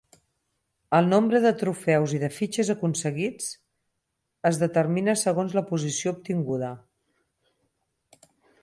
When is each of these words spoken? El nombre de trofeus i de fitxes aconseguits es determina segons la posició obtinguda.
El 0.99 1.09
nombre 1.09 1.41
de 1.43 1.51
trofeus 1.63 2.15
i 2.19 2.21
de 2.23 2.29
fitxes 2.37 2.71
aconseguits 2.75 3.51
es 4.53 4.61
determina 4.65 5.17
segons 5.27 5.55
la 5.61 5.67
posició 5.75 6.17
obtinguda. 6.19 6.73